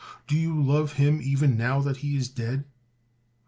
[0.25, 2.65] Do you love him even now that he is dead?